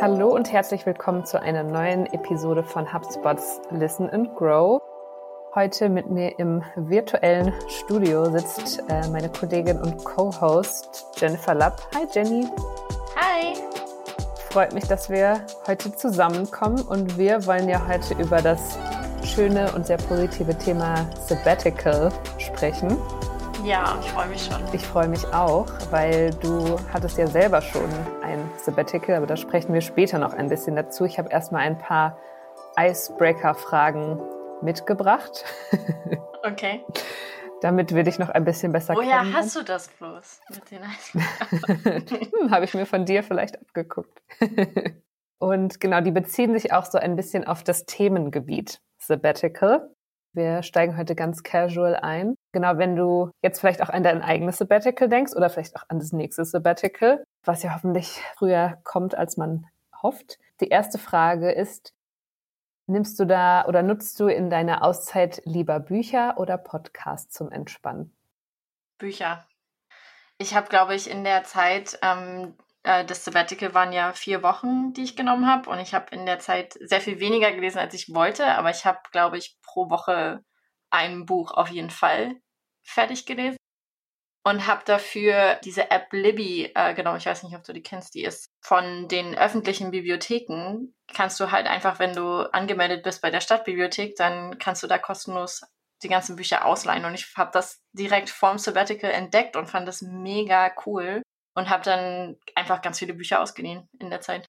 [0.00, 4.82] Hallo und herzlich willkommen zu einer neuen Episode von HubSpots Listen and Grow.
[5.54, 11.80] Heute mit mir im virtuellen Studio sitzt äh, meine Kollegin und Co-Host Jennifer Lapp.
[11.94, 12.48] Hi Jenny.
[13.14, 13.54] Hi.
[14.50, 18.76] Freut mich, dass wir heute zusammenkommen und wir wollen ja heute über das
[19.22, 22.96] schöne und sehr positive Thema Sabbatical sprechen.
[23.66, 24.62] Ja, ich freue mich schon.
[24.72, 27.90] Ich freue mich auch, weil du hattest ja selber schon
[28.22, 31.04] ein Sabbatical, aber da sprechen wir später noch ein bisschen dazu.
[31.04, 32.16] Ich habe erstmal ein paar
[32.78, 34.20] Icebreaker-Fragen
[34.62, 35.44] mitgebracht.
[36.44, 36.84] Okay.
[37.60, 40.82] Damit will ich noch ein bisschen besser Woher Woher hast du das bloß mit den
[42.38, 44.22] hm, Habe ich mir von dir vielleicht abgeguckt.
[45.38, 49.90] Und genau, die beziehen sich auch so ein bisschen auf das Themengebiet Sabbatical.
[50.36, 52.36] Wir steigen heute ganz casual ein.
[52.52, 55.98] Genau, wenn du jetzt vielleicht auch an dein eigenes Sabbatical denkst oder vielleicht auch an
[55.98, 59.66] das nächste Sabbatical, was ja hoffentlich früher kommt, als man
[60.02, 60.38] hofft.
[60.60, 61.94] Die erste Frage ist,
[62.86, 68.14] nimmst du da oder nutzt du in deiner Auszeit lieber Bücher oder Podcasts zum Entspannen?
[68.98, 69.46] Bücher.
[70.36, 72.52] Ich habe, glaube ich, in der Zeit ähm,
[72.86, 75.68] äh, das Sabbatical waren ja vier Wochen, die ich genommen habe.
[75.68, 78.46] Und ich habe in der Zeit sehr viel weniger gelesen, als ich wollte.
[78.46, 80.44] Aber ich habe, glaube ich, pro Woche
[80.90, 82.36] ein Buch auf jeden Fall
[82.84, 83.56] fertig gelesen.
[84.44, 88.14] Und habe dafür diese App Libby, äh, genau, ich weiß nicht, ob du die kennst,
[88.14, 90.94] die ist von den öffentlichen Bibliotheken.
[91.12, 94.98] Kannst du halt einfach, wenn du angemeldet bist bei der Stadtbibliothek, dann kannst du da
[94.98, 95.62] kostenlos
[96.04, 97.04] die ganzen Bücher ausleihen.
[97.04, 101.22] Und ich habe das direkt vorm Sabbatical entdeckt und fand das mega cool
[101.56, 104.46] und habe dann einfach ganz viele Bücher ausgeliehen in der Zeit.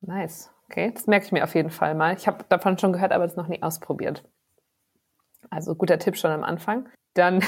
[0.00, 0.50] Nice.
[0.70, 2.14] Okay, das merke ich mir auf jeden Fall mal.
[2.14, 4.24] Ich habe davon schon gehört, aber es noch nie ausprobiert.
[5.50, 6.88] Also guter Tipp schon am Anfang.
[7.14, 7.42] Dann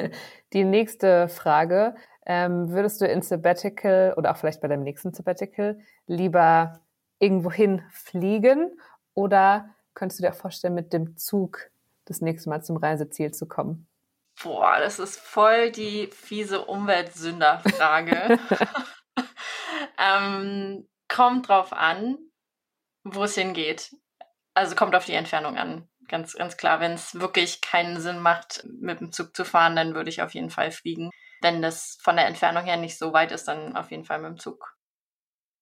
[0.52, 1.94] die nächste Frage.
[2.26, 6.80] Ähm, würdest du in Sabbatical oder auch vielleicht bei deinem nächsten Sabbatical lieber
[7.18, 8.76] irgendwohin fliegen
[9.14, 11.70] oder könntest du dir auch vorstellen, mit dem Zug
[12.04, 13.86] das nächste Mal zum Reiseziel zu kommen?
[14.42, 18.38] Boah, das ist voll die fiese Umweltsünderfrage.
[19.98, 22.18] ähm, kommt drauf an,
[23.04, 23.90] wo es hingeht.
[24.54, 25.88] Also kommt auf die Entfernung an.
[26.08, 29.94] Ganz, ganz klar, wenn es wirklich keinen Sinn macht, mit dem Zug zu fahren, dann
[29.94, 31.10] würde ich auf jeden Fall fliegen.
[31.42, 34.30] Wenn das von der Entfernung her nicht so weit ist, dann auf jeden Fall mit
[34.30, 34.76] dem Zug.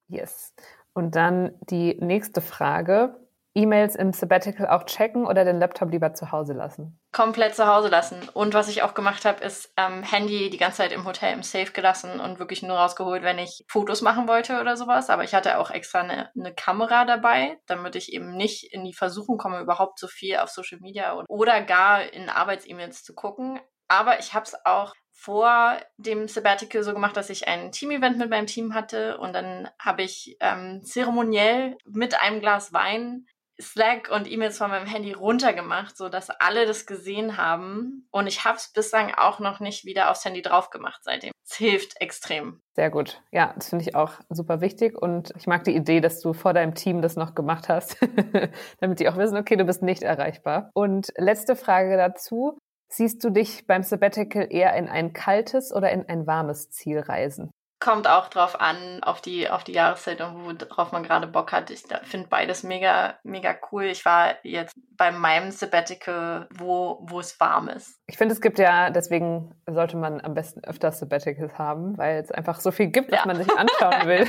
[0.09, 0.55] Yes.
[0.95, 3.29] Und dann die nächste Frage.
[3.55, 7.01] E-Mails im Sabbatical auch checken oder den Laptop lieber zu Hause lassen?
[7.19, 8.29] Komplett zu Hause lassen.
[8.33, 11.43] Und was ich auch gemacht habe, ist ähm, Handy die ganze Zeit im Hotel im
[11.43, 15.11] Safe gelassen und wirklich nur rausgeholt, wenn ich Fotos machen wollte oder sowas.
[15.11, 18.95] Aber ich hatte auch extra eine, eine Kamera dabei, damit ich eben nicht in die
[18.95, 23.59] Versuchung komme, überhaupt so viel auf Social Media oder, oder gar in Arbeits-E-Mails zu gucken.
[23.89, 28.31] Aber ich habe es auch vor dem Sabbatical so gemacht, dass ich ein Team-Event mit
[28.31, 33.27] meinem Team hatte und dann habe ich ähm, zeremoniell mit einem Glas Wein
[33.61, 38.07] Slack und E-Mails von meinem Handy runtergemacht, so dass alle das gesehen haben.
[38.11, 41.33] Und ich habe es bislang auch noch nicht wieder aufs Handy drauf gemacht seitdem.
[41.45, 42.61] Es hilft extrem.
[42.75, 43.21] Sehr gut.
[43.33, 44.97] Ja, das finde ich auch super wichtig.
[45.01, 47.97] Und ich mag die Idee, dass du vor deinem Team das noch gemacht hast,
[48.81, 50.71] damit die auch wissen, okay, du bist nicht erreichbar.
[50.75, 52.59] Und letzte Frage dazu.
[52.91, 57.51] Siehst du dich beim Sabbatical eher in ein kaltes oder in ein warmes Ziel reisen?
[57.81, 61.71] Kommt auch drauf an, auf die, auf die Jahreszeit und worauf man gerade Bock hat.
[61.71, 63.85] Ich finde beides mega, mega cool.
[63.85, 68.01] Ich war jetzt bei meinem Sabbatical, wo, wo es warm ist.
[68.07, 72.33] Ich finde, es gibt ja, deswegen sollte man am besten öfter Sabbaticals haben, weil es
[72.33, 73.27] einfach so viel gibt, was ja.
[73.27, 74.29] man sich anschauen will,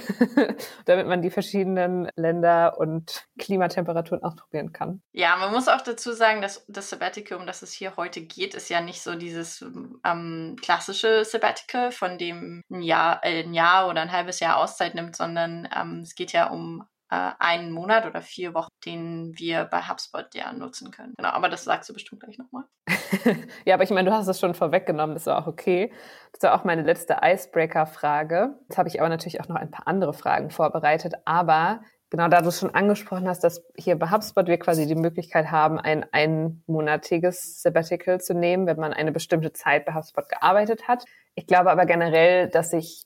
[0.86, 5.02] damit man die verschiedenen Länder und Klimatemperaturen ausprobieren kann.
[5.12, 8.54] Ja, man muss auch dazu sagen, dass das Sabbatical, um das es hier heute geht,
[8.54, 9.66] ist ja nicht so dieses
[10.06, 14.96] ähm, klassische Sabbatical, von dem ein Jahr, äh, ein Jahr oder ein halbes Jahr Auszeit
[14.96, 19.66] nimmt, sondern ähm, es geht ja um äh, einen Monat oder vier Wochen, den wir
[19.66, 21.14] bei HubSpot ja nutzen können.
[21.18, 22.66] Genau, aber das sagst du bestimmt gleich nochmal.
[23.66, 25.92] ja, aber ich meine, du hast es schon vorweggenommen, das war auch okay.
[26.34, 28.60] Das war auch meine letzte Icebreaker-Frage.
[28.68, 31.82] Jetzt habe ich aber natürlich auch noch ein paar andere Fragen vorbereitet, aber
[32.12, 35.52] Genau, da du es schon angesprochen hast, dass hier bei HubSpot wir quasi die Möglichkeit
[35.52, 41.06] haben, ein einmonatiges Sabbatical zu nehmen, wenn man eine bestimmte Zeit bei HubSpot gearbeitet hat.
[41.36, 43.06] Ich glaube aber generell, dass sich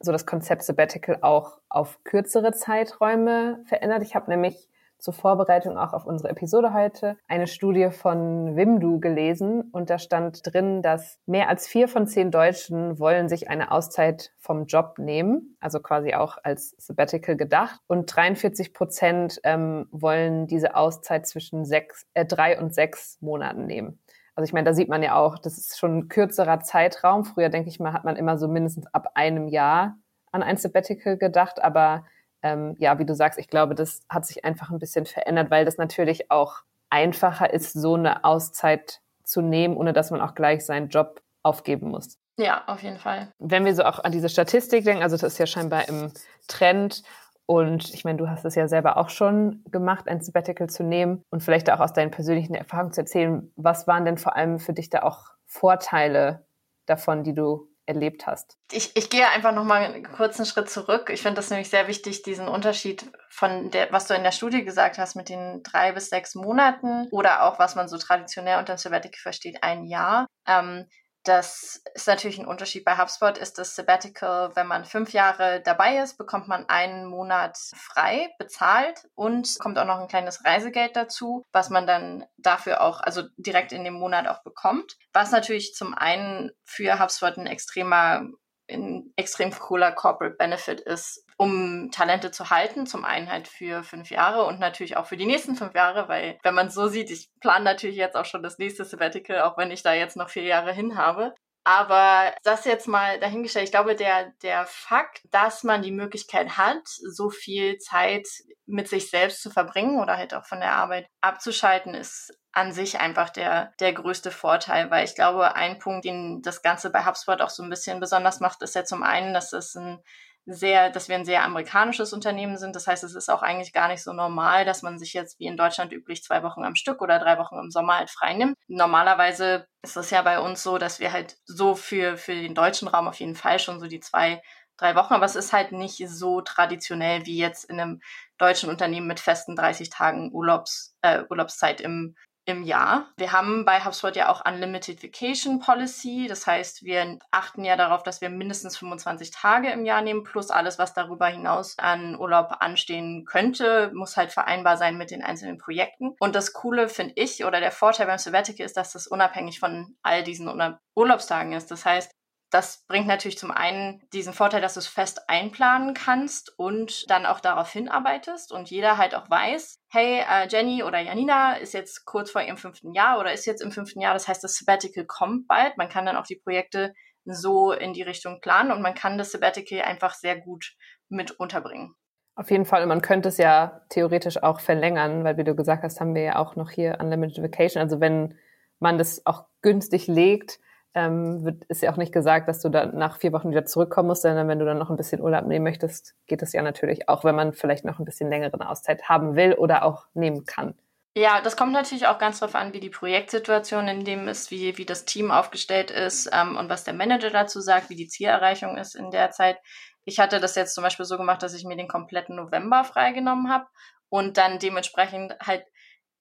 [0.00, 4.02] so das Konzept Sabbatical auch auf kürzere Zeiträume verändert.
[4.02, 4.68] Ich habe nämlich
[5.00, 10.40] zur Vorbereitung auch auf unsere Episode heute eine Studie von Wimdu gelesen und da stand
[10.44, 15.56] drin, dass mehr als vier von zehn Deutschen wollen sich eine Auszeit vom Job nehmen,
[15.60, 22.06] also quasi auch als Sabbatical gedacht und 43 Prozent ähm, wollen diese Auszeit zwischen sechs,
[22.14, 23.98] äh, drei und sechs Monaten nehmen.
[24.40, 27.26] Also ich meine, da sieht man ja auch, das ist schon ein kürzerer Zeitraum.
[27.26, 29.98] Früher denke ich mal, hat man immer so mindestens ab einem Jahr
[30.32, 32.06] an ein Sabbatical gedacht, aber
[32.40, 35.66] ähm, ja, wie du sagst, ich glaube, das hat sich einfach ein bisschen verändert, weil
[35.66, 40.64] das natürlich auch einfacher ist, so eine Auszeit zu nehmen, ohne dass man auch gleich
[40.64, 42.18] seinen Job aufgeben muss.
[42.38, 43.34] Ja, auf jeden Fall.
[43.40, 46.12] Wenn wir so auch an diese Statistik denken, also das ist ja scheinbar im
[46.48, 47.02] Trend
[47.50, 51.24] und ich meine, du hast es ja selber auch schon gemacht, ein Sabbatical zu nehmen
[51.30, 53.50] und vielleicht auch aus deinen persönlichen Erfahrungen zu erzählen.
[53.56, 56.46] Was waren denn vor allem für dich da auch Vorteile
[56.86, 58.56] davon, die du erlebt hast?
[58.70, 61.10] Ich, ich gehe einfach noch mal einen kurzen Schritt zurück.
[61.12, 64.64] Ich finde das nämlich sehr wichtig, diesen Unterschied von der, was du in der Studie
[64.64, 68.78] gesagt hast, mit den drei bis sechs Monaten oder auch was man so traditionell unter
[68.78, 70.28] Sabbatical versteht, ein Jahr.
[70.46, 70.86] Ähm,
[71.24, 72.84] das ist natürlich ein Unterschied.
[72.84, 77.58] Bei HubSpot ist das Sabbatical, wenn man fünf Jahre dabei ist, bekommt man einen Monat
[77.76, 83.00] frei, bezahlt und kommt auch noch ein kleines Reisegeld dazu, was man dann dafür auch,
[83.00, 84.96] also direkt in dem Monat auch bekommt.
[85.12, 88.24] Was natürlich zum einen für HubSpot ein extremer
[88.70, 92.86] ein extrem cooler Corporate Benefit ist, um Talente zu halten.
[92.86, 96.38] Zum einen halt für fünf Jahre und natürlich auch für die nächsten fünf Jahre, weil
[96.42, 99.70] wenn man so sieht, ich plane natürlich jetzt auch schon das nächste Sabbatical, auch wenn
[99.70, 101.34] ich da jetzt noch vier Jahre hin habe.
[101.64, 103.66] Aber das jetzt mal dahingestellt.
[103.66, 108.26] Ich glaube, der, der Fakt, dass man die Möglichkeit hat, so viel Zeit
[108.66, 113.00] mit sich selbst zu verbringen oder halt auch von der Arbeit abzuschalten, ist an sich
[113.00, 117.40] einfach der, der größte Vorteil, weil ich glaube, ein Punkt, den das Ganze bei HubSpot
[117.40, 120.02] auch so ein bisschen besonders macht, ist ja zum einen, dass es ein
[120.46, 122.74] sehr, dass wir ein sehr amerikanisches Unternehmen sind.
[122.74, 125.46] Das heißt, es ist auch eigentlich gar nicht so normal, dass man sich jetzt wie
[125.46, 128.56] in Deutschland üblich zwei Wochen am Stück oder drei Wochen im Sommer halt frei nimmt.
[128.66, 132.88] Normalerweise ist es ja bei uns so, dass wir halt so für, für den deutschen
[132.88, 134.42] Raum auf jeden Fall schon so die zwei,
[134.76, 138.00] drei Wochen, aber es ist halt nicht so traditionell wie jetzt in einem
[138.38, 143.08] deutschen Unternehmen mit festen 30 Tagen Urlaubs, äh, Urlaubszeit im im Jahr.
[143.16, 146.26] Wir haben bei HubSpot ja auch Unlimited Vacation Policy.
[146.28, 150.50] Das heißt, wir achten ja darauf, dass wir mindestens 25 Tage im Jahr nehmen, plus
[150.50, 155.58] alles, was darüber hinaus an Urlaub anstehen könnte, muss halt vereinbar sein mit den einzelnen
[155.58, 156.16] Projekten.
[156.18, 159.96] Und das Coole finde ich oder der Vorteil beim Sabbatical ist, dass das unabhängig von
[160.02, 160.50] all diesen
[160.94, 161.70] Urlaubstagen ist.
[161.70, 162.10] Das heißt,
[162.50, 167.24] das bringt natürlich zum einen diesen Vorteil, dass du es fest einplanen kannst und dann
[167.24, 172.04] auch darauf hinarbeitest und jeder halt auch weiß, hey, äh, Jenny oder Janina ist jetzt
[172.04, 174.14] kurz vor ihrem fünften Jahr oder ist jetzt im fünften Jahr.
[174.14, 175.76] Das heißt, das Sabbatical kommt bald.
[175.76, 176.92] Man kann dann auch die Projekte
[177.24, 180.74] so in die Richtung planen und man kann das Sabbatical einfach sehr gut
[181.08, 181.94] mit unterbringen.
[182.34, 182.86] Auf jeden Fall.
[182.86, 186.36] Man könnte es ja theoretisch auch verlängern, weil wie du gesagt hast, haben wir ja
[186.36, 187.82] auch noch hier Unlimited Vacation.
[187.82, 188.38] Also wenn
[188.78, 190.58] man das auch günstig legt,
[190.94, 194.08] ähm, wird, ist ja auch nicht gesagt, dass du dann nach vier Wochen wieder zurückkommen
[194.08, 197.08] musst, sondern wenn du dann noch ein bisschen Urlaub nehmen möchtest, geht es ja natürlich
[197.08, 200.74] auch, wenn man vielleicht noch ein bisschen längere Auszeit haben will oder auch nehmen kann.
[201.16, 204.78] Ja, das kommt natürlich auch ganz darauf an, wie die Projektsituation in dem ist, wie,
[204.78, 208.76] wie das Team aufgestellt ist ähm, und was der Manager dazu sagt, wie die Zielerreichung
[208.76, 209.58] ist in der Zeit.
[210.04, 213.52] Ich hatte das jetzt zum Beispiel so gemacht, dass ich mir den kompletten November freigenommen
[213.52, 213.66] habe
[214.08, 215.64] und dann dementsprechend halt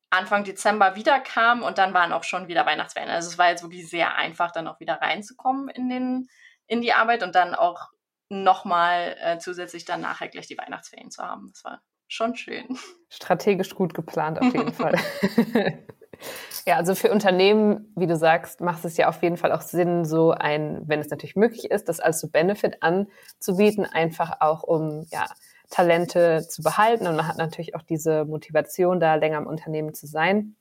[0.09, 3.11] Anfang Dezember wieder kam und dann waren auch schon wieder Weihnachtsferien.
[3.11, 6.27] Also es war jetzt wirklich sehr einfach, dann auch wieder reinzukommen in, den,
[6.67, 7.89] in die Arbeit und dann auch
[8.29, 11.49] nochmal äh, zusätzlich dann nachher gleich die Weihnachtsferien zu haben.
[11.51, 12.77] Das war schon schön.
[13.09, 14.95] Strategisch gut geplant auf jeden Fall.
[16.65, 20.05] ja, also für Unternehmen, wie du sagst, macht es ja auf jeden Fall auch Sinn,
[20.05, 25.05] so ein, wenn es natürlich möglich ist, das als so Benefit anzubieten, einfach auch um
[25.11, 25.25] ja
[25.69, 27.07] Talente zu behalten.
[27.07, 30.55] Und man hat natürlich auch diese Motivation, da länger im Unternehmen zu sein.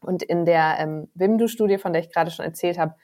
[0.00, 2.94] Und in der ähm, WIMDU-Studie, von der ich gerade schon erzählt habe,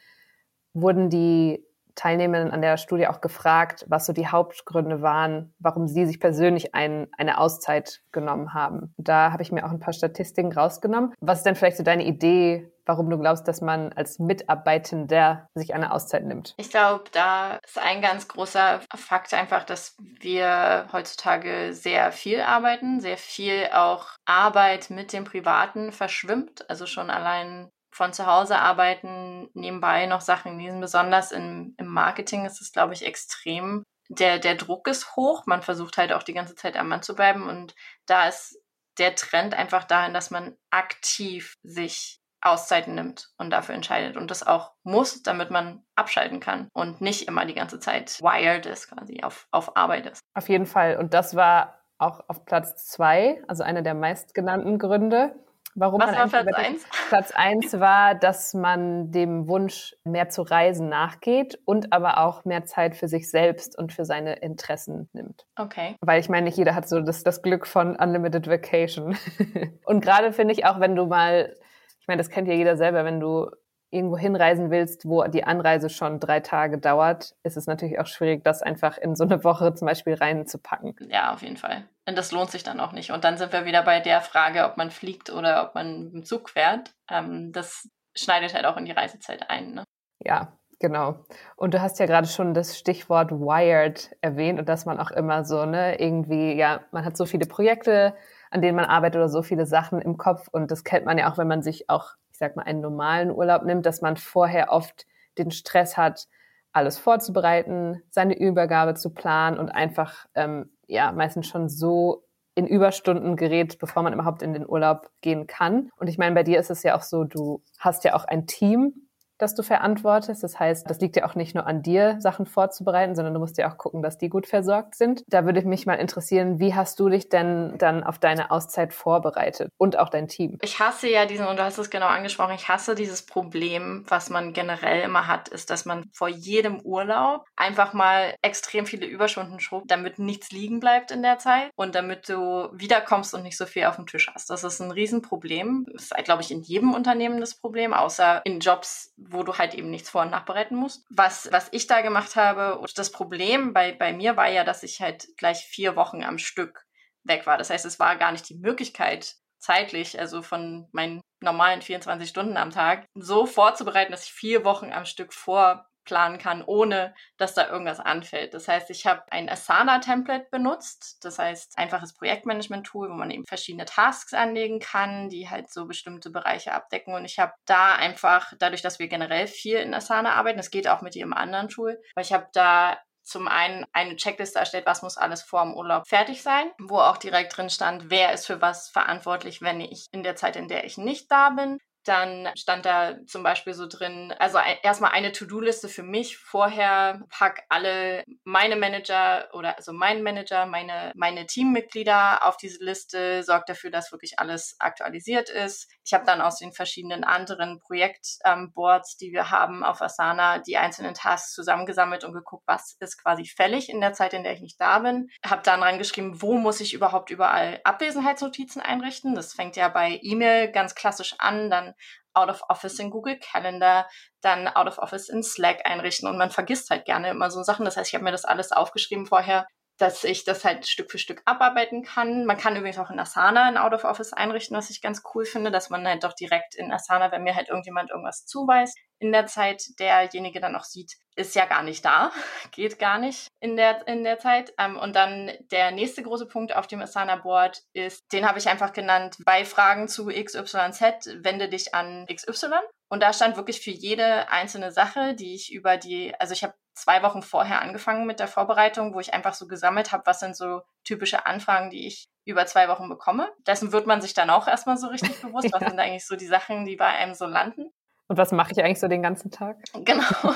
[0.74, 1.64] wurden die
[2.00, 6.74] Teilnehmerinnen an der Studie auch gefragt, was so die Hauptgründe waren, warum sie sich persönlich
[6.74, 8.94] ein, eine Auszeit genommen haben.
[8.96, 11.12] Da habe ich mir auch ein paar Statistiken rausgenommen.
[11.20, 15.74] Was ist denn vielleicht so deine Idee, warum du glaubst, dass man als Mitarbeitender sich
[15.74, 16.54] eine Auszeit nimmt?
[16.56, 23.00] Ich glaube, da ist ein ganz großer Fakt einfach, dass wir heutzutage sehr viel arbeiten,
[23.00, 26.68] sehr viel auch Arbeit mit dem Privaten verschwimmt.
[26.70, 30.80] Also schon allein von zu Hause arbeiten, nebenbei noch Sachen lesen.
[30.80, 33.84] Besonders im, im Marketing ist es, glaube ich, extrem.
[34.08, 35.44] Der, der Druck ist hoch.
[35.46, 37.48] Man versucht halt auch die ganze Zeit am Mann zu bleiben.
[37.48, 37.74] Und
[38.06, 38.58] da ist
[38.98, 44.46] der Trend einfach dahin, dass man aktiv sich Auszeiten nimmt und dafür entscheidet und das
[44.46, 49.22] auch muss, damit man abschalten kann und nicht immer die ganze Zeit wired ist, quasi
[49.22, 50.20] auf, auf Arbeit ist.
[50.34, 50.96] Auf jeden Fall.
[50.96, 55.34] Und das war auch auf Platz zwei, also einer der meistgenannten Gründe.
[55.80, 56.86] Warum Was war Platz eins?
[57.08, 62.64] Platz eins war, dass man dem Wunsch, mehr zu reisen, nachgeht und aber auch mehr
[62.64, 65.46] Zeit für sich selbst und für seine Interessen nimmt.
[65.56, 65.96] Okay.
[66.02, 69.16] Weil ich meine, nicht jeder hat so das, das Glück von Unlimited Vacation.
[69.86, 71.56] und gerade finde ich auch, wenn du mal,
[71.98, 73.48] ich meine, das kennt ja jeder selber, wenn du
[73.90, 78.44] irgendwo hinreisen willst, wo die Anreise schon drei Tage dauert, ist es natürlich auch schwierig,
[78.44, 80.94] das einfach in so eine Woche zum Beispiel reinzupacken.
[81.08, 81.88] Ja, auf jeden Fall.
[82.06, 83.10] Und das lohnt sich dann auch nicht.
[83.10, 86.12] Und dann sind wir wieder bei der Frage, ob man fliegt oder ob man mit
[86.12, 86.92] dem Zug fährt.
[87.10, 89.74] Ähm, das schneidet halt auch in die Reisezeit ein.
[89.74, 89.84] Ne?
[90.24, 91.26] Ja, Genau.
[91.56, 95.44] Und du hast ja gerade schon das Stichwort wired erwähnt und dass man auch immer
[95.44, 98.14] so, ne, irgendwie, ja, man hat so viele Projekte,
[98.50, 101.30] an denen man arbeitet oder so viele Sachen im Kopf und das kennt man ja
[101.30, 105.06] auch, wenn man sich auch, sag mal, einen normalen Urlaub nimmt, dass man vorher oft
[105.38, 106.26] den Stress hat,
[106.72, 113.36] alles vorzubereiten, seine Übergabe zu planen und einfach, ähm, ja, meistens schon so in Überstunden
[113.36, 115.90] gerät, bevor man überhaupt in den Urlaub gehen kann.
[115.96, 118.46] Und ich meine, bei dir ist es ja auch so, du hast ja auch ein
[118.46, 119.08] Team,
[119.42, 120.42] das du verantwortest.
[120.42, 123.58] Das heißt, das liegt ja auch nicht nur an dir, Sachen vorzubereiten, sondern du musst
[123.58, 125.24] ja auch gucken, dass die gut versorgt sind.
[125.28, 129.70] Da würde mich mal interessieren, wie hast du dich denn dann auf deine Auszeit vorbereitet
[129.78, 130.58] und auch dein Team?
[130.62, 134.30] Ich hasse ja diesen, und du hast es genau angesprochen, ich hasse dieses Problem, was
[134.30, 139.60] man generell immer hat, ist, dass man vor jedem Urlaub einfach mal extrem viele Überstunden
[139.60, 143.66] schrubbt, damit nichts liegen bleibt in der Zeit und damit du wiederkommst und nicht so
[143.66, 144.50] viel auf dem Tisch hast.
[144.50, 145.86] Das ist ein Riesenproblem.
[145.92, 149.74] Das ist, glaube ich, in jedem Unternehmen das Problem, außer in Jobs, wo du halt
[149.74, 151.06] eben nichts vor- und nachbereiten musst.
[151.10, 154.82] Was, was ich da gemacht habe, und das Problem bei, bei mir war ja, dass
[154.82, 156.86] ich halt gleich vier Wochen am Stück
[157.24, 157.58] weg war.
[157.58, 162.56] Das heißt, es war gar nicht die Möglichkeit, zeitlich, also von meinen normalen 24 Stunden
[162.56, 167.54] am Tag, so vorzubereiten, dass ich vier Wochen am Stück vor planen kann, ohne dass
[167.54, 168.52] da irgendwas anfällt.
[168.52, 173.84] Das heißt, ich habe ein Asana-Template benutzt, das heißt einfaches Projektmanagement-Tool, wo man eben verschiedene
[173.84, 177.14] Tasks anlegen kann, die halt so bestimmte Bereiche abdecken.
[177.14, 180.88] Und ich habe da einfach, dadurch, dass wir generell viel in Asana arbeiten, das geht
[180.88, 185.02] auch mit jedem anderen Tool, weil ich habe da zum einen eine Checkliste erstellt, was
[185.02, 188.60] muss alles vor dem Urlaub fertig sein, wo auch direkt drin stand, wer ist für
[188.60, 191.78] was verantwortlich, wenn ich in der Zeit, in der ich nicht da bin.
[192.04, 196.38] Dann stand da zum Beispiel so drin, also erstmal eine To-Do-Liste für mich.
[196.38, 203.42] Vorher pack alle meine Manager oder also meinen Manager, meine, meine Teammitglieder auf diese Liste,
[203.42, 205.90] sorgt dafür, dass wirklich alles aktualisiert ist.
[206.04, 210.76] Ich habe dann aus den verschiedenen anderen Projektboards, ähm, die wir haben auf Asana, die
[210.78, 214.60] einzelnen Tasks zusammengesammelt und geguckt, was ist quasi fällig in der Zeit, in der ich
[214.60, 215.28] nicht da bin.
[215.44, 219.34] Habe dann reingeschrieben, wo muss ich überhaupt überall Abwesenheitsnotizen einrichten.
[219.34, 221.89] Das fängt ja bei E-Mail ganz klassisch an, dann
[222.34, 224.08] Out of Office in Google Calendar,
[224.40, 227.84] dann Out of Office in Slack einrichten und man vergisst halt gerne immer so Sachen.
[227.84, 229.66] Das heißt, ich habe mir das alles aufgeschrieben vorher,
[230.00, 232.46] dass ich das halt Stück für Stück abarbeiten kann.
[232.46, 235.44] Man kann übrigens auch in Asana ein Out of Office einrichten, was ich ganz cool
[235.44, 239.32] finde, dass man halt doch direkt in Asana, wenn mir halt irgendjemand irgendwas zuweist, in
[239.32, 242.32] der Zeit derjenige dann auch sieht, ist ja gar nicht da,
[242.72, 244.72] geht gar nicht in der, in der Zeit.
[244.78, 248.94] Ähm, und dann der nächste große Punkt auf dem Asana-Board ist, den habe ich einfach
[248.94, 252.70] genannt, bei Fragen zu XYZ, wende dich an XY.
[253.10, 256.74] Und da stand wirklich für jede einzelne Sache, die ich über die, also ich habe
[256.94, 260.56] zwei Wochen vorher angefangen mit der Vorbereitung, wo ich einfach so gesammelt habe, was sind
[260.56, 263.50] so typische Anfragen, die ich über zwei Wochen bekomme.
[263.66, 266.46] Dessen wird man sich dann auch erstmal so richtig bewusst, was sind eigentlich so die
[266.46, 267.92] Sachen, die bei einem so landen.
[268.30, 269.76] Und was mache ich eigentlich so den ganzen Tag?
[270.04, 270.54] Genau.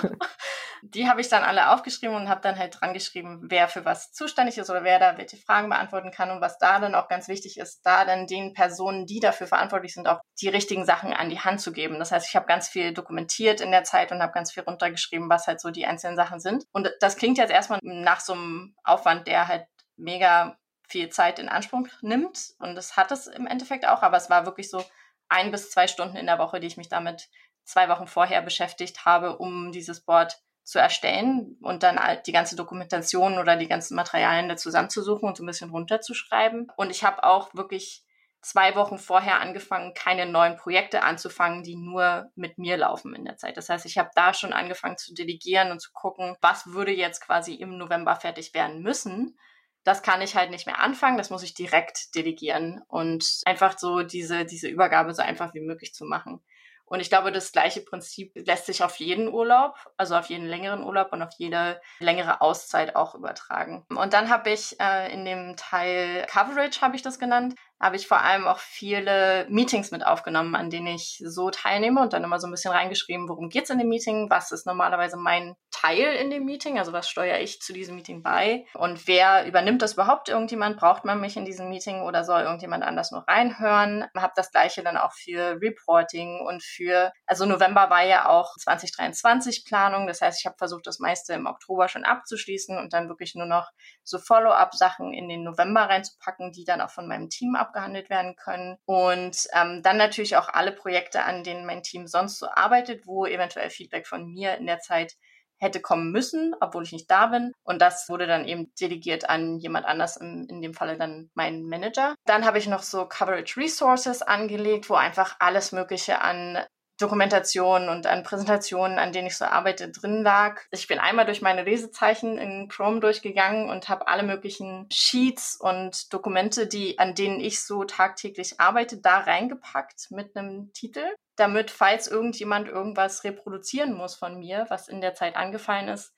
[0.82, 4.12] Die habe ich dann alle aufgeschrieben und habe dann halt dran geschrieben, wer für was
[4.12, 6.30] zuständig ist oder wer da welche Fragen beantworten kann.
[6.30, 9.94] Und was da dann auch ganz wichtig ist, da dann den Personen, die dafür verantwortlich
[9.94, 11.98] sind, auch die richtigen Sachen an die Hand zu geben.
[11.98, 15.28] Das heißt, ich habe ganz viel dokumentiert in der Zeit und habe ganz viel runtergeschrieben,
[15.28, 16.64] was halt so die einzelnen Sachen sind.
[16.72, 19.66] Und das klingt jetzt erstmal nach so einem Aufwand, der halt
[19.96, 22.52] mega viel Zeit in Anspruch nimmt.
[22.58, 24.84] Und das hat es im Endeffekt auch, aber es war wirklich so
[25.28, 27.28] ein bis zwei Stunden in der Woche, die ich mich damit
[27.64, 33.38] zwei Wochen vorher beschäftigt habe, um dieses Board zu erstellen und dann die ganze Dokumentation
[33.38, 36.68] oder die ganzen Materialien da zusammenzusuchen und so ein bisschen runterzuschreiben.
[36.76, 38.04] Und ich habe auch wirklich
[38.44, 43.36] zwei Wochen vorher angefangen, keine neuen Projekte anzufangen, die nur mit mir laufen in der
[43.36, 43.56] Zeit.
[43.56, 47.20] Das heißt, ich habe da schon angefangen zu delegieren und zu gucken, was würde jetzt
[47.20, 49.38] quasi im November fertig werden müssen.
[49.82, 54.02] Das kann ich halt nicht mehr anfangen, das muss ich direkt delegieren und einfach so
[54.02, 56.42] diese, diese Übergabe so einfach wie möglich zu machen.
[56.86, 60.82] Und ich glaube, das gleiche Prinzip lässt sich auf jeden Urlaub, also auf jeden längeren
[60.82, 63.86] Urlaub und auf jede längere Auszeit auch übertragen.
[63.88, 68.06] Und dann habe ich äh, in dem Teil Coverage, habe ich das genannt, habe ich
[68.06, 72.38] vor allem auch viele Meetings mit aufgenommen, an denen ich so teilnehme und dann immer
[72.38, 76.30] so ein bisschen reingeschrieben, worum geht's in dem Meeting, was ist normalerweise mein Teil in
[76.30, 80.28] dem Meeting, also was steuere ich zu diesem Meeting bei und wer übernimmt das überhaupt?
[80.28, 84.06] Irgendjemand braucht man mich in diesem Meeting oder soll irgendjemand anders nur reinhören?
[84.16, 89.64] Habe das gleiche dann auch für Reporting und für, also November war ja auch 2023
[89.66, 93.34] Planung, das heißt, ich habe versucht, das meiste im Oktober schon abzuschließen und dann wirklich
[93.34, 93.68] nur noch
[94.04, 98.76] so Follow-up-Sachen in den November reinzupacken, die dann auch von meinem Team abgehandelt werden können.
[98.84, 103.26] Und ähm, dann natürlich auch alle Projekte, an denen mein Team sonst so arbeitet, wo
[103.26, 105.14] eventuell Feedback von mir in der Zeit
[105.58, 107.52] hätte kommen müssen, obwohl ich nicht da bin.
[107.62, 111.64] Und das wurde dann eben delegiert an jemand anders, in, in dem Falle dann mein
[111.64, 112.14] Manager.
[112.26, 116.64] Dann habe ich noch so Coverage Resources angelegt, wo einfach alles Mögliche an
[116.98, 120.60] Dokumentationen und an Präsentationen, an denen ich so arbeite, drin lag.
[120.70, 126.12] Ich bin einmal durch meine Lesezeichen in Chrome durchgegangen und habe alle möglichen Sheets und
[126.12, 131.04] Dokumente, die an denen ich so tagtäglich arbeite, da reingepackt mit einem Titel,
[131.36, 136.14] damit falls irgendjemand irgendwas reproduzieren muss von mir, was in der Zeit angefallen ist,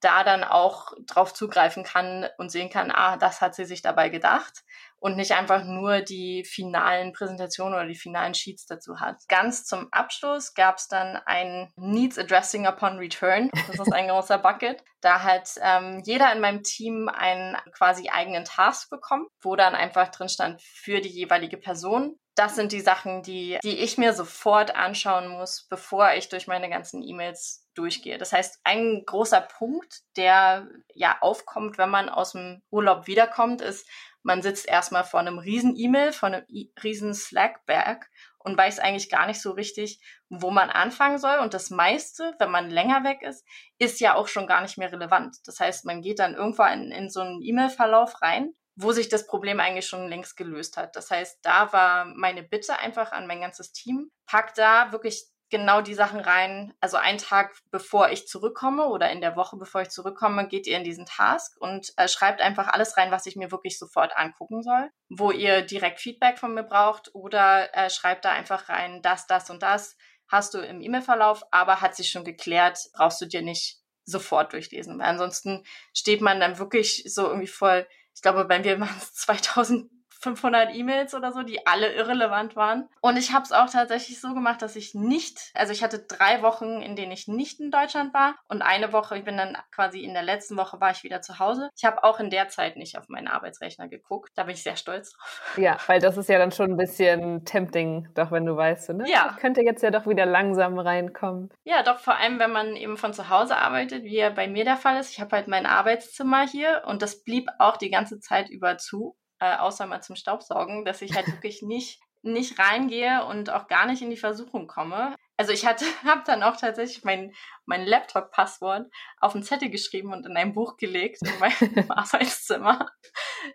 [0.00, 4.08] da dann auch drauf zugreifen kann und sehen kann, ah, das hat sie sich dabei
[4.08, 4.64] gedacht
[5.00, 9.16] und nicht einfach nur die finalen Präsentationen oder die finalen Sheets dazu hat.
[9.28, 13.50] Ganz zum Abschluss gab es dann ein Needs Addressing Upon Return.
[13.68, 14.82] Das ist ein großer Bucket.
[15.00, 20.08] Da hat ähm, jeder in meinem Team einen quasi eigenen Task bekommen, wo dann einfach
[20.08, 24.76] drin stand für die jeweilige Person das sind die Sachen, die, die ich mir sofort
[24.76, 28.16] anschauen muss, bevor ich durch meine ganzen E-Mails durchgehe.
[28.16, 33.88] Das heißt, ein großer Punkt, der ja aufkommt, wenn man aus dem Urlaub wiederkommt, ist,
[34.22, 36.44] man sitzt erstmal vor einem riesen E-Mail, vor einem
[36.82, 41.38] riesen Slack-Berg und weiß eigentlich gar nicht so richtig, wo man anfangen soll.
[41.38, 43.44] Und das meiste, wenn man länger weg ist,
[43.78, 45.36] ist ja auch schon gar nicht mehr relevant.
[45.46, 49.26] Das heißt, man geht dann irgendwo in, in so einen E-Mail-Verlauf rein wo sich das
[49.26, 50.94] Problem eigentlich schon längst gelöst hat.
[50.94, 55.80] Das heißt, da war meine Bitte einfach an mein ganzes Team, pack da wirklich genau
[55.80, 56.72] die Sachen rein.
[56.80, 60.76] Also einen Tag bevor ich zurückkomme oder in der Woche bevor ich zurückkomme, geht ihr
[60.76, 64.62] in diesen Task und äh, schreibt einfach alles rein, was ich mir wirklich sofort angucken
[64.62, 69.26] soll, wo ihr direkt Feedback von mir braucht oder äh, schreibt da einfach rein, das,
[69.26, 69.96] das und das
[70.28, 74.98] hast du im E-Mail-Verlauf, aber hat sich schon geklärt, brauchst du dir nicht sofort durchlesen.
[74.98, 77.86] Weil ansonsten steht man dann wirklich so irgendwie voll
[78.18, 79.88] ich glaube, mir waren es 2000
[80.20, 82.88] 500 E-Mails oder so, die alle irrelevant waren.
[83.00, 86.42] Und ich habe es auch tatsächlich so gemacht, dass ich nicht, also ich hatte drei
[86.42, 90.00] Wochen, in denen ich nicht in Deutschland war und eine Woche, ich bin dann quasi
[90.00, 91.70] in der letzten Woche war ich wieder zu Hause.
[91.76, 94.30] Ich habe auch in der Zeit nicht auf meinen Arbeitsrechner geguckt.
[94.34, 95.54] Da bin ich sehr stolz drauf.
[95.56, 99.04] Ja, weil das ist ja dann schon ein bisschen tempting, doch wenn du weißt, ne?
[99.08, 99.30] Ja.
[99.34, 101.50] Ich könnte jetzt ja doch wieder langsam reinkommen.
[101.64, 104.64] Ja, doch vor allem, wenn man eben von zu Hause arbeitet, wie ja bei mir
[104.64, 105.12] der Fall ist.
[105.12, 109.16] Ich habe halt mein Arbeitszimmer hier und das blieb auch die ganze Zeit über zu
[109.40, 113.86] äh, außer mal zum Staubsaugen, dass ich halt wirklich nicht nicht reingehe und auch gar
[113.86, 115.14] nicht in die Versuchung komme.
[115.36, 117.32] Also ich hatte, habe dann auch tatsächlich mein,
[117.64, 122.90] mein Laptop-Passwort auf einen Zettel geschrieben und in ein Buch gelegt in meinem Arbeitszimmer.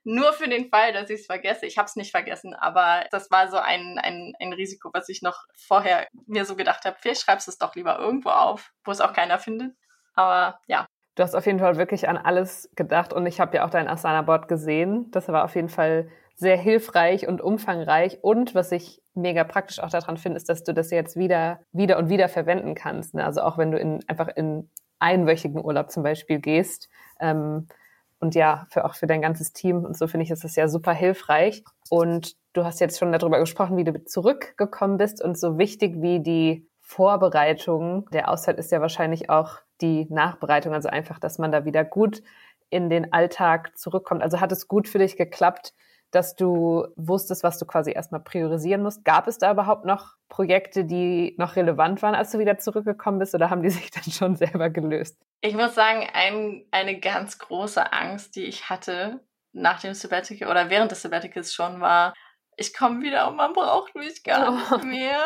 [0.04, 1.66] Nur für den Fall, dass ich es vergesse.
[1.66, 5.22] Ich habe es nicht vergessen, aber das war so ein, ein, ein Risiko, was ich
[5.22, 8.92] noch vorher mir so gedacht habe, vielleicht schreibst du es doch lieber irgendwo auf, wo
[8.92, 9.76] es auch keiner findet.
[10.16, 13.66] Aber ja, Du hast auf jeden Fall wirklich an alles gedacht und ich habe ja
[13.66, 15.12] auch dein Asana-Board gesehen.
[15.12, 18.24] Das war auf jeden Fall sehr hilfreich und umfangreich.
[18.24, 22.00] Und was ich mega praktisch auch daran finde, ist, dass du das jetzt wieder, wieder
[22.00, 23.14] und wieder verwenden kannst.
[23.14, 23.24] Ne?
[23.24, 26.90] Also auch wenn du in, einfach in einwöchigen Urlaub zum Beispiel gehst.
[27.20, 27.68] Ähm,
[28.20, 30.68] und ja, für auch für dein ganzes Team und so finde ich, ist das ja
[30.68, 31.64] super hilfreich.
[31.90, 36.22] Und du hast jetzt schon darüber gesprochen, wie du zurückgekommen bist und so wichtig wie
[36.22, 41.66] die Vorbereitung der Auszeit ist ja wahrscheinlich auch die Nachbereitung, also einfach, dass man da
[41.66, 42.22] wieder gut
[42.70, 44.22] in den Alltag zurückkommt.
[44.22, 45.74] Also hat es gut für dich geklappt,
[46.12, 49.04] dass du wusstest, was du quasi erstmal priorisieren musst.
[49.04, 53.34] Gab es da überhaupt noch Projekte, die noch relevant waren, als du wieder zurückgekommen bist,
[53.34, 55.18] oder haben die sich dann schon selber gelöst?
[55.42, 59.20] Ich muss sagen, ein, eine ganz große Angst, die ich hatte
[59.52, 62.14] nach dem Sabbatical oder während des Sabbaticals schon war,
[62.56, 64.76] ich komme wieder und man braucht mich gar oh.
[64.76, 65.26] nicht mehr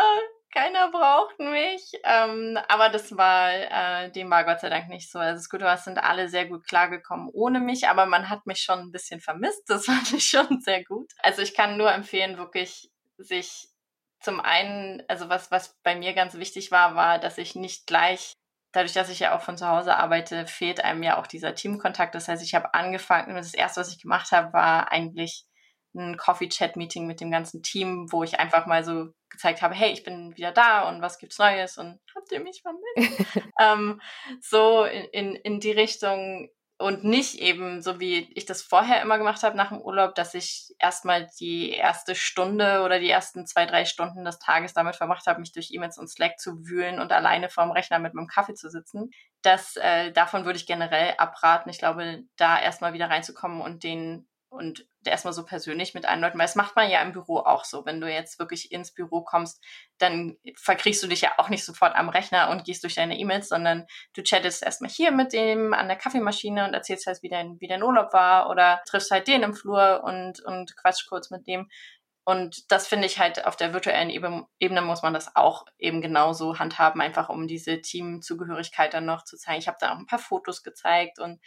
[0.58, 1.92] keiner braucht mich.
[2.04, 5.20] Ähm, aber das war, äh, dem war Gott sei Dank nicht so.
[5.20, 8.60] Also das Gute war, sind alle sehr gut klargekommen ohne mich, aber man hat mich
[8.60, 9.64] schon ein bisschen vermisst.
[9.68, 11.12] Das fand ich schon sehr gut.
[11.20, 13.68] Also ich kann nur empfehlen, wirklich sich
[14.20, 18.34] zum einen, also was, was bei mir ganz wichtig war, war, dass ich nicht gleich
[18.72, 22.14] dadurch, dass ich ja auch von zu Hause arbeite, fehlt einem ja auch dieser Teamkontakt.
[22.16, 25.46] Das heißt, ich habe angefangen, das erste, was ich gemacht habe, war eigentlich
[25.98, 30.04] ein Coffee-Chat-Meeting mit dem ganzen Team, wo ich einfach mal so gezeigt habe, hey, ich
[30.04, 33.26] bin wieder da und was gibt's Neues und habt ihr mich vermisst?
[33.60, 34.02] ähm,
[34.42, 39.18] so in, in, in die Richtung und nicht eben so wie ich das vorher immer
[39.18, 43.66] gemacht habe nach dem Urlaub, dass ich erstmal die erste Stunde oder die ersten zwei,
[43.66, 47.12] drei Stunden des Tages damit verbracht habe, mich durch E-Mails und Slack zu wühlen und
[47.12, 49.10] alleine vorm Rechner mit meinem Kaffee zu sitzen.
[49.42, 51.72] Das, äh, davon würde ich generell abraten.
[51.72, 56.38] Ich glaube, da erstmal wieder reinzukommen und den und erstmal so persönlich mit allen Leuten,
[56.38, 57.86] weil das macht man ja im Büro auch so.
[57.86, 59.64] Wenn du jetzt wirklich ins Büro kommst,
[59.98, 63.50] dann verkriechst du dich ja auch nicht sofort am Rechner und gehst durch deine E-Mails,
[63.50, 67.60] sondern du chattest erstmal hier mit dem an der Kaffeemaschine und erzählst halt, wie dein,
[67.60, 71.46] wie dein Urlaub war oder triffst halt den im Flur und, und quatsch kurz mit
[71.48, 71.70] dem.
[72.24, 76.60] Und das finde ich halt auf der virtuellen Ebene muss man das auch eben genauso
[76.60, 79.60] handhaben, einfach um diese Teamzugehörigkeit dann noch zu zeigen.
[79.60, 81.40] Ich habe da auch ein paar Fotos gezeigt und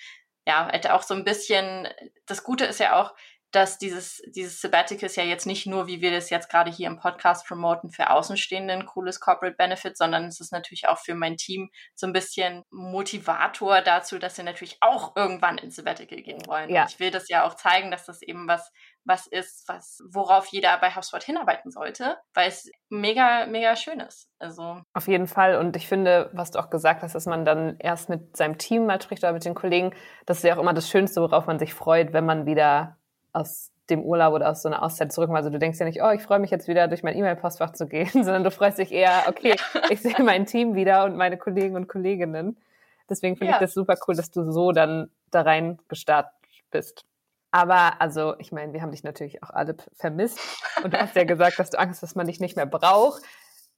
[0.46, 1.88] ja, halt auch so ein bisschen,
[2.26, 3.14] das Gute ist ja auch,
[3.52, 6.86] dass dieses, dieses Sabbatical ist ja jetzt nicht nur, wie wir das jetzt gerade hier
[6.86, 11.14] im Podcast promoten, für Außenstehende ein cooles Corporate Benefit, sondern es ist natürlich auch für
[11.14, 16.46] mein Team so ein bisschen Motivator dazu, dass sie natürlich auch irgendwann ins Sabbatical gehen
[16.46, 16.70] wollen.
[16.70, 16.86] Ja.
[16.88, 18.70] ich will das ja auch zeigen, dass das eben was,
[19.04, 24.28] was ist, was, worauf jeder bei HubSpot hinarbeiten sollte, weil es mega, mega schön ist.
[24.38, 24.80] Also.
[24.94, 25.56] Auf jeden Fall.
[25.56, 28.86] Und ich finde, was du auch gesagt hast, dass man dann erst mit seinem Team
[28.86, 29.92] mal spricht oder mit den Kollegen,
[30.26, 32.99] das ist ja auch immer das Schönste, worauf man sich freut, wenn man wieder
[33.32, 35.30] aus dem Urlaub oder aus so einer Auszeit zurück.
[35.30, 37.86] Also du denkst ja nicht, oh, ich freue mich jetzt wieder durch mein E-Mail-Postfach zu
[37.86, 39.56] gehen, sondern du freust dich eher, okay,
[39.90, 42.56] ich sehe mein Team wieder und meine Kollegen und Kolleginnen.
[43.08, 43.56] Deswegen finde ja.
[43.56, 46.32] ich das super cool, dass du so dann da rein gestartet
[46.70, 47.04] bist.
[47.50, 50.38] Aber also, ich meine, wir haben dich natürlich auch alle vermisst
[50.84, 53.22] und du hast ja gesagt, dass du Angst, dass man dich nicht mehr braucht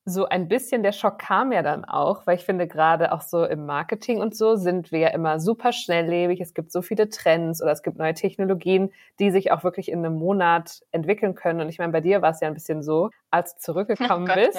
[0.05, 3.45] so ein bisschen der Schock kam ja dann auch, weil ich finde gerade auch so
[3.45, 6.41] im Marketing und so sind wir ja immer super schnelllebig.
[6.41, 10.05] Es gibt so viele Trends oder es gibt neue Technologien, die sich auch wirklich in
[10.05, 11.61] einem Monat entwickeln können.
[11.61, 14.35] Und ich meine, bei dir war es ja ein bisschen so, als du zurückgekommen oh
[14.35, 14.59] Gott, bist,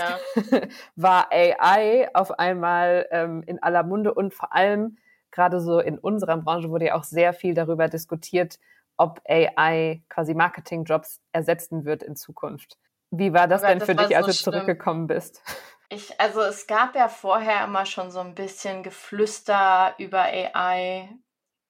[0.51, 0.61] ja.
[0.95, 4.97] war AI auf einmal ähm, in aller Munde und vor allem
[5.31, 8.59] gerade so in unserer Branche wurde ja auch sehr viel darüber diskutiert,
[8.95, 12.77] ob AI quasi Marketingjobs ersetzen wird in Zukunft.
[13.15, 14.53] Wie war das denn das für dich, so als du schlimm.
[14.53, 15.41] zurückgekommen bist?
[15.89, 21.09] Ich, also es gab ja vorher immer schon so ein bisschen Geflüster über AI.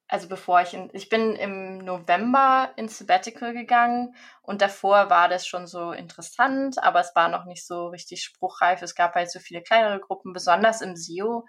[0.08, 5.46] Also bevor ich in, ich bin im November ins Sabbatical gegangen und davor war das
[5.46, 8.82] schon so interessant, aber es war noch nicht so richtig spruchreif.
[8.82, 11.46] Es gab halt so viele kleinere Gruppen, besonders im SEO,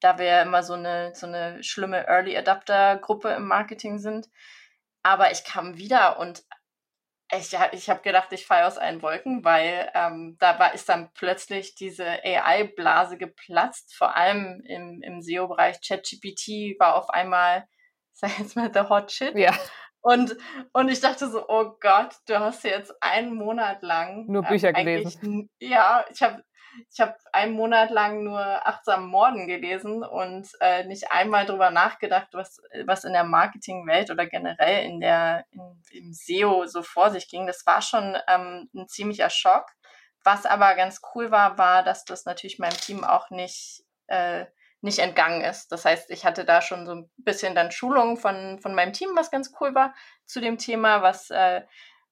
[0.00, 4.28] da wir ja immer so eine, so eine schlimme Early Adapter Gruppe im Marketing sind.
[5.02, 6.42] Aber ich kam wieder und
[7.36, 11.10] ich, ich habe gedacht, ich falle aus allen Wolken, weil ähm, da war, ist dann
[11.12, 15.80] plötzlich diese AI-Blase geplatzt, vor allem im, im SEO-Bereich.
[15.86, 17.66] ChatGPT war auf einmal,
[18.12, 19.34] sag jetzt mal, the hot shit.
[19.36, 19.54] Ja.
[20.00, 20.36] Und,
[20.72, 24.26] und ich dachte so, oh Gott, du hast jetzt einen Monat lang.
[24.26, 25.50] Nur Bücher äh, gelesen.
[25.58, 26.42] Ja, ich habe
[26.90, 32.28] ich habe einen Monat lang nur achtsam Morden gelesen und äh, nicht einmal drüber nachgedacht,
[32.32, 37.28] was, was in der Marketingwelt oder generell in der, in, im SEO so vor sich
[37.28, 37.46] ging.
[37.46, 39.66] Das war schon ähm, ein ziemlicher Schock.
[40.24, 44.46] Was aber ganz cool war, war, dass das natürlich meinem Team auch nicht, äh,
[44.80, 45.72] nicht entgangen ist.
[45.72, 49.10] Das heißt, ich hatte da schon so ein bisschen dann Schulungen von, von meinem Team,
[49.16, 49.94] was ganz cool war
[50.26, 51.62] zu dem Thema, was, äh,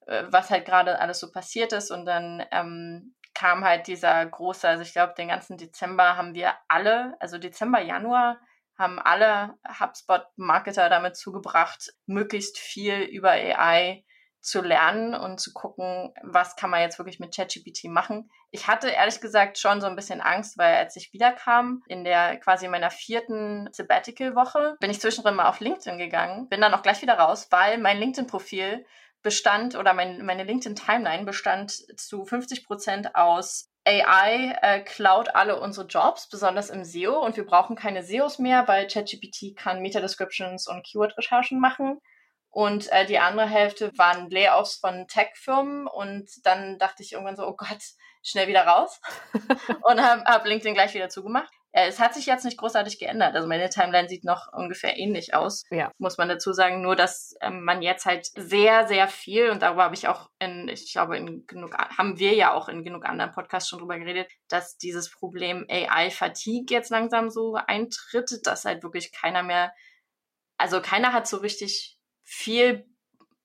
[0.07, 1.91] äh was halt gerade alles so passiert ist.
[1.91, 6.55] Und dann ähm, kam halt dieser große, also ich glaube, den ganzen Dezember haben wir
[6.69, 8.41] alle, also Dezember, Januar,
[8.79, 14.05] haben alle HubSpot-Marketer damit zugebracht, möglichst viel über AI
[14.41, 18.31] zu lernen und zu gucken, was kann man jetzt wirklich mit ChatGPT machen.
[18.51, 22.39] Ich hatte ehrlich gesagt schon so ein bisschen Angst, weil als ich wiederkam, in der
[22.39, 27.03] quasi meiner vierten Sabbatical-Woche, bin ich zwischendrin mal auf LinkedIn gegangen, bin dann auch gleich
[27.03, 28.87] wieder raus, weil mein LinkedIn-Profil
[29.27, 35.89] bestand oder mein, meine LinkedIn-Timeline bestand zu 50 Prozent aus AI äh, klaut alle unsere
[35.89, 37.19] Jobs, besonders im SEO.
[37.19, 42.01] Und wir brauchen keine SEOs mehr, weil ChatGPT kann Meta-Descriptions und Keyword-Recherchen machen.
[42.51, 45.89] Und äh, die andere Hälfte waren Layoffs von Tech-Firmen.
[45.89, 47.83] Und dann dachte ich irgendwann so, oh Gott,
[48.23, 49.01] schnell wieder raus.
[49.83, 51.53] und habe hab LinkedIn gleich wieder zugemacht.
[51.77, 53.35] Äh, es hat sich jetzt nicht großartig geändert.
[53.35, 55.93] Also meine Timeline sieht noch ungefähr ähnlich aus, ja.
[55.99, 56.81] muss man dazu sagen.
[56.81, 60.69] Nur, dass ähm, man jetzt halt sehr, sehr viel, und darüber habe ich auch in,
[60.69, 64.33] ich glaube, in genug, haben wir ja auch in genug anderen Podcasts schon drüber geredet,
[64.49, 69.71] dass dieses Problem AI-Fatigue jetzt langsam so eintritt, dass halt wirklich keiner mehr,
[70.57, 72.87] also keiner hat so richtig viel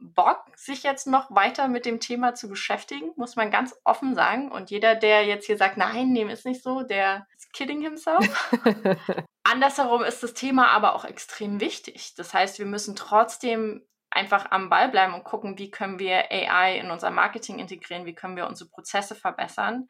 [0.01, 4.51] Bock, sich jetzt noch weiter mit dem Thema zu beschäftigen, muss man ganz offen sagen.
[4.51, 8.51] Und jeder, der jetzt hier sagt, nein, dem ist nicht so, der ist kidding himself.
[9.43, 12.15] Andersherum ist das Thema aber auch extrem wichtig.
[12.15, 16.77] Das heißt, wir müssen trotzdem einfach am Ball bleiben und gucken, wie können wir AI
[16.77, 19.87] in unser Marketing integrieren, wie können wir unsere Prozesse verbessern.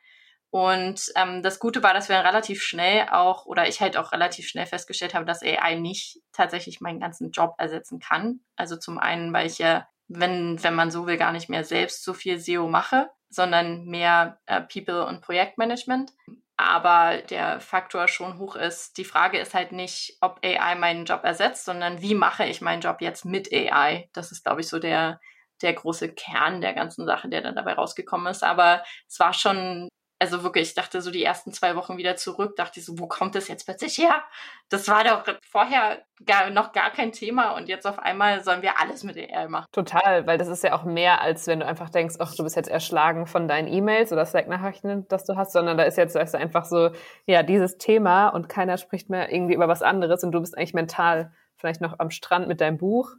[0.51, 4.49] Und ähm, das Gute war, dass wir relativ schnell auch, oder ich halt auch relativ
[4.49, 8.41] schnell festgestellt habe, dass AI nicht tatsächlich meinen ganzen Job ersetzen kann.
[8.57, 12.03] Also zum einen, weil ich ja wenn, wenn man so will, gar nicht mehr selbst
[12.03, 16.11] so viel SEO mache, sondern mehr äh, People- und Projektmanagement.
[16.57, 18.97] Aber der Faktor schon hoch ist.
[18.97, 22.81] Die Frage ist halt nicht, ob AI meinen Job ersetzt, sondern wie mache ich meinen
[22.81, 24.09] Job jetzt mit AI?
[24.13, 25.19] Das ist, glaube ich, so der,
[25.61, 28.43] der große Kern der ganzen Sache, der dann dabei rausgekommen ist.
[28.43, 29.87] Aber es war schon
[30.21, 33.07] also wirklich, ich dachte so die ersten zwei Wochen wieder zurück, dachte ich so, wo
[33.07, 34.21] kommt das jetzt plötzlich her?
[34.69, 38.79] Das war doch vorher gar, noch gar kein Thema und jetzt auf einmal sollen wir
[38.79, 39.65] alles mit AI machen.
[39.71, 42.55] Total, weil das ist ja auch mehr, als wenn du einfach denkst, ach, du bist
[42.55, 46.35] jetzt erschlagen von deinen E-Mails oder Slack-Nachrichten, das du hast, sondern da ist jetzt weißt
[46.35, 46.91] einfach so,
[47.25, 50.75] ja, dieses Thema und keiner spricht mehr irgendwie über was anderes und du bist eigentlich
[50.75, 53.15] mental vielleicht noch am Strand mit deinem Buch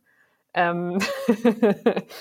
[0.54, 0.98] ähm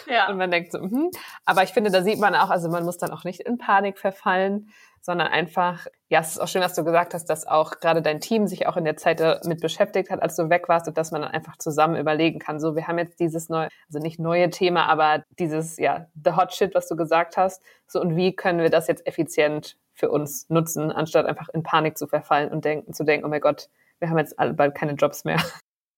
[0.07, 0.27] ja.
[0.29, 1.11] Und man denkt so, hm.
[1.45, 3.97] aber ich finde, da sieht man auch, also man muss dann auch nicht in Panik
[3.97, 8.03] verfallen, sondern einfach, ja, es ist auch schön, was du gesagt hast, dass auch gerade
[8.03, 10.97] dein Team sich auch in der Zeit damit beschäftigt hat, als du weg warst und
[10.97, 12.59] dass man dann einfach zusammen überlegen kann.
[12.59, 16.53] So, wir haben jetzt dieses neue, also nicht neue Thema, aber dieses, ja, the hot
[16.53, 17.63] shit, was du gesagt hast.
[17.87, 21.97] So, und wie können wir das jetzt effizient für uns nutzen, anstatt einfach in Panik
[21.97, 24.93] zu verfallen und denken, zu denken, oh mein Gott, wir haben jetzt alle bald keine
[24.93, 25.41] Jobs mehr.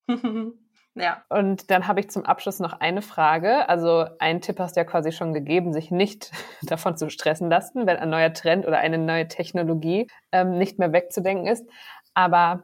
[0.96, 1.24] Ja.
[1.30, 3.68] Und dann habe ich zum Abschluss noch eine Frage.
[3.68, 7.88] Also ein Tipp hast du ja quasi schon gegeben, sich nicht davon zu stressen lassen,
[7.88, 11.66] wenn ein neuer Trend oder eine neue Technologie ähm, nicht mehr wegzudenken ist.
[12.14, 12.64] Aber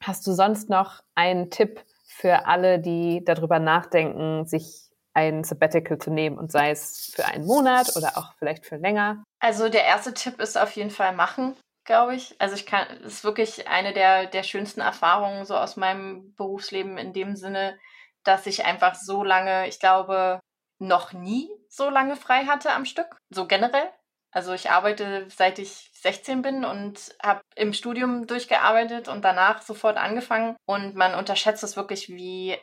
[0.00, 6.10] hast du sonst noch einen Tipp für alle, die darüber nachdenken, sich ein Sabbatical zu
[6.10, 9.22] nehmen und sei es für einen Monat oder auch vielleicht für länger?
[9.40, 12.40] Also der erste Tipp ist auf jeden Fall machen glaube ich.
[12.40, 16.98] Also ich kann, es ist wirklich eine der, der schönsten Erfahrungen so aus meinem Berufsleben
[16.98, 17.78] in dem Sinne,
[18.24, 20.40] dass ich einfach so lange, ich glaube,
[20.78, 23.90] noch nie so lange frei hatte am Stück, so generell.
[24.30, 29.96] Also ich arbeite seit ich 16 bin und habe im Studium durchgearbeitet und danach sofort
[29.96, 30.56] angefangen.
[30.66, 32.58] Und man unterschätzt es wirklich, wie,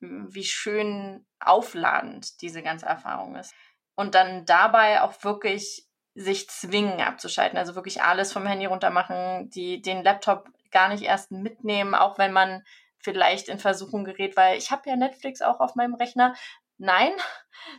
[0.00, 3.54] wie schön aufladend diese ganze Erfahrung ist.
[3.96, 7.58] Und dann dabei auch wirklich sich zwingen abzuschalten.
[7.58, 12.18] Also wirklich alles vom Handy runter machen, die, den Laptop gar nicht erst mitnehmen, auch
[12.18, 12.62] wenn man
[12.98, 16.34] vielleicht in Versuchung gerät, weil ich habe ja Netflix auch auf meinem Rechner.
[16.76, 17.12] Nein,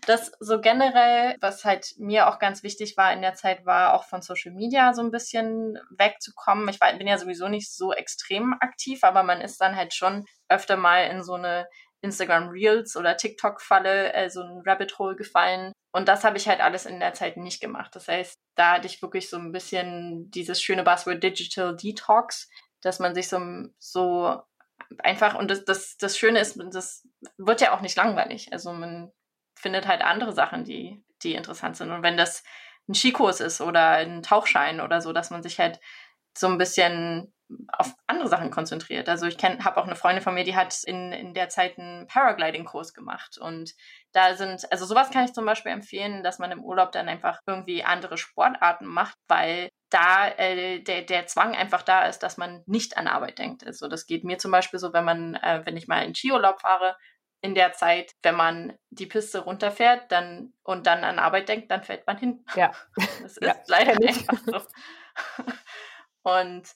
[0.05, 4.05] das so generell, was halt mir auch ganz wichtig war in der Zeit, war auch
[4.05, 6.69] von Social Media so ein bisschen wegzukommen.
[6.69, 10.25] Ich war, bin ja sowieso nicht so extrem aktiv, aber man ist dann halt schon
[10.47, 11.67] öfter mal in so eine
[12.05, 15.73] Instagram Reels oder TikTok Falle, äh, so ein Rabbit Hole gefallen.
[15.91, 17.95] Und das habe ich halt alles in der Zeit nicht gemacht.
[17.95, 22.49] Das heißt, da hatte ich wirklich so ein bisschen dieses schöne Buzzword Digital Detox,
[22.81, 23.39] dass man sich so,
[23.79, 24.41] so
[24.99, 28.51] einfach, und das, das, das Schöne ist, das wird ja auch nicht langweilig.
[28.51, 29.11] Also man
[29.55, 31.91] findet halt andere Sachen, die, die interessant sind.
[31.91, 32.43] Und wenn das
[32.87, 35.79] ein Skikurs ist oder ein Tauchschein oder so, dass man sich halt
[36.37, 37.33] so ein bisschen
[37.67, 39.07] auf andere Sachen konzentriert.
[39.07, 42.07] Also ich habe auch eine Freundin von mir, die hat in, in der Zeit einen
[42.07, 43.37] Paragliding-Kurs gemacht.
[43.37, 43.73] Und
[44.13, 47.39] da sind, also sowas kann ich zum Beispiel empfehlen, dass man im Urlaub dann einfach
[47.45, 52.63] irgendwie andere Sportarten macht, weil da äh, der, der Zwang einfach da ist, dass man
[52.65, 53.65] nicht an Arbeit denkt.
[53.65, 56.61] Also das geht mir zum Beispiel so, wenn man, äh, wenn ich mal in Skiurlaub
[56.61, 56.95] fahre,
[57.41, 61.83] in der Zeit, wenn man die Piste runterfährt dann, und dann an Arbeit denkt, dann
[61.83, 62.43] fällt man hin.
[62.55, 62.71] Ja.
[63.21, 64.61] Das ist ja, leider einfach so.
[66.23, 66.67] Und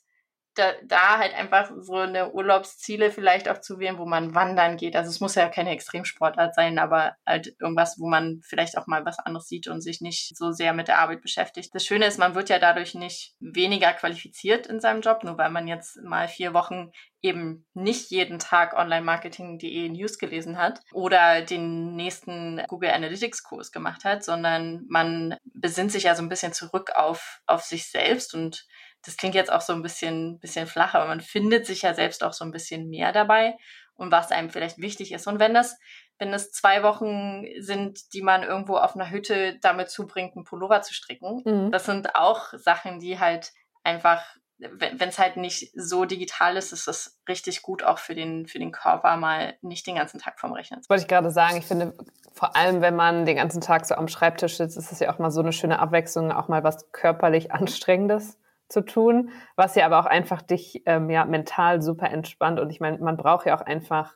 [0.59, 4.95] da, da halt einfach so eine Urlaubsziele vielleicht auch zu wählen, wo man wandern geht.
[4.95, 9.05] Also es muss ja keine Extremsportart sein, aber halt irgendwas, wo man vielleicht auch mal
[9.05, 11.73] was anderes sieht und sich nicht so sehr mit der Arbeit beschäftigt.
[11.73, 15.49] Das Schöne ist, man wird ja dadurch nicht weniger qualifiziert in seinem Job, nur weil
[15.49, 16.91] man jetzt mal vier Wochen
[17.21, 24.05] eben nicht jeden Tag Online-Marketing.de News gelesen hat oder den nächsten Google Analytics Kurs gemacht
[24.05, 28.65] hat, sondern man besinnt sich ja so ein bisschen zurück auf, auf sich selbst und
[29.05, 32.23] das klingt jetzt auch so ein bisschen, bisschen flach, aber man findet sich ja selbst
[32.23, 33.55] auch so ein bisschen mehr dabei
[33.95, 35.27] und was einem vielleicht wichtig ist.
[35.27, 35.77] Und wenn das,
[36.17, 40.81] wenn das zwei Wochen sind, die man irgendwo auf einer Hütte damit zubringt, einen Pullover
[40.81, 41.71] zu stricken, mhm.
[41.71, 43.51] das sind auch Sachen, die halt
[43.83, 44.23] einfach,
[44.57, 48.59] wenn es halt nicht so digital ist, ist das richtig gut auch für den, für
[48.59, 50.81] den Körper mal nicht den ganzen Tag vom Rechnen.
[50.81, 51.57] Das wollte ich gerade sagen.
[51.57, 51.93] Ich finde,
[52.33, 55.19] vor allem, wenn man den ganzen Tag so am Schreibtisch sitzt, ist es ja auch
[55.19, 58.37] mal so eine schöne Abwechslung, auch mal was körperlich Anstrengendes
[58.69, 62.59] zu tun, was ja aber auch einfach dich ähm, ja mental super entspannt.
[62.59, 64.15] Und ich meine, man braucht ja auch einfach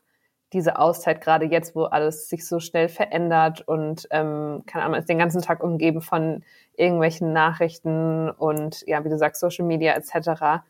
[0.54, 5.10] diese Auszeit, gerade jetzt, wo alles sich so schnell verändert und ähm, keine Ahnung, ist
[5.10, 6.44] den ganzen Tag umgeben von
[6.78, 10.63] irgendwelchen Nachrichten und ja, wie du sagst, Social Media etc.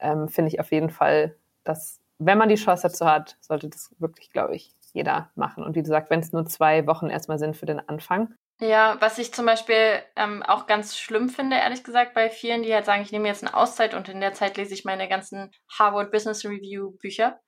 [0.00, 3.94] Ähm, Finde ich auf jeden Fall, dass, wenn man die Chance dazu hat, sollte das
[3.98, 5.62] wirklich, glaube ich, jeder machen.
[5.62, 9.00] Und wie du sagst, wenn es nur zwei Wochen erstmal sind für den Anfang, ja,
[9.00, 12.86] was ich zum Beispiel ähm, auch ganz schlimm finde, ehrlich gesagt, bei vielen, die halt
[12.86, 16.10] sagen, ich nehme jetzt eine Auszeit und in der Zeit lese ich meine ganzen Harvard
[16.10, 17.40] Business Review Bücher.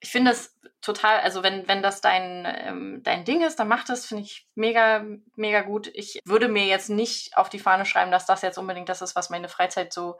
[0.00, 3.84] Ich finde es total, also wenn, wenn das dein, ähm, dein Ding ist, dann mach
[3.84, 5.04] das, finde ich mega,
[5.36, 5.90] mega gut.
[5.92, 9.14] Ich würde mir jetzt nicht auf die Fahne schreiben, dass das jetzt unbedingt das ist,
[9.14, 10.16] was meine Freizeit so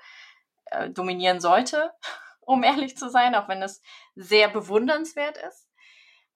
[0.67, 1.93] äh, dominieren sollte,
[2.41, 3.81] um ehrlich zu sein, auch wenn es
[4.17, 5.70] sehr bewundernswert ist.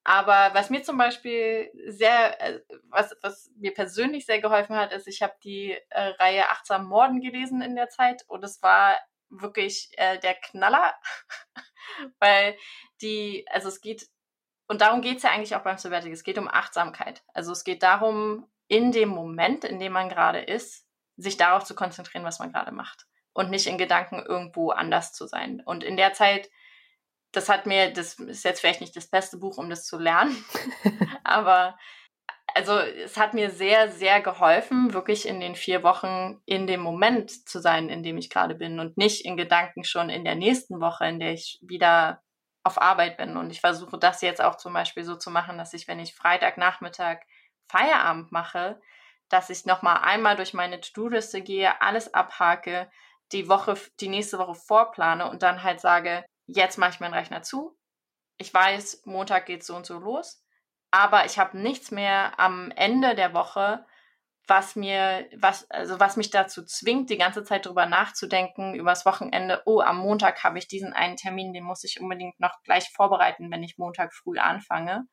[0.05, 5.09] Aber was mir zum Beispiel sehr, äh, was, was mir persönlich sehr geholfen hat, ist,
[5.09, 8.99] ich habe die äh, Reihe Achtsam Morden gelesen in der Zeit und es war
[9.31, 10.95] wirklich äh, der Knaller,
[12.19, 12.57] weil
[13.01, 14.07] die, also es geht,
[14.69, 17.23] und darum geht es ja eigentlich auch beim Sabbatical, es geht um Achtsamkeit.
[17.33, 20.87] Also es geht darum, in dem Moment, in dem man gerade ist,
[21.17, 25.27] sich darauf zu konzentrieren, was man gerade macht und nicht in Gedanken irgendwo anders zu
[25.27, 25.63] sein.
[25.65, 26.51] Und in der Zeit
[27.37, 30.37] das hat mir, das ist jetzt vielleicht nicht das beste Buch, um das zu lernen,
[31.25, 31.77] aber
[32.55, 37.49] also es hat mir sehr, sehr geholfen, wirklich in den vier Wochen in dem Moment
[37.49, 40.81] zu sein, in dem ich gerade bin und nicht in Gedanken schon in der nächsten
[40.81, 42.23] Woche, in der ich wieder
[42.63, 43.37] auf Arbeit bin.
[43.37, 46.15] Und ich versuche das jetzt auch zum Beispiel so zu machen, dass ich, wenn ich
[46.15, 47.23] Freitagnachmittag
[47.69, 48.81] Feierabend mache,
[49.29, 52.89] dass ich nochmal einmal durch meine To-Do-Liste gehe, alles abhake,
[53.33, 57.43] die Woche, die nächste Woche vorplane und dann halt sage, jetzt mache ich meinen Rechner
[57.43, 57.77] zu.
[58.37, 60.45] Ich weiß, Montag geht so und so los,
[60.91, 63.87] aber ich habe nichts mehr am Ende der Woche,
[64.47, 69.63] was mir, was, also was mich dazu zwingt, die ganze Zeit drüber nachzudenken, übers Wochenende,
[69.65, 73.51] oh, am Montag habe ich diesen einen Termin, den muss ich unbedingt noch gleich vorbereiten,
[73.51, 75.05] wenn ich Montag früh anfange.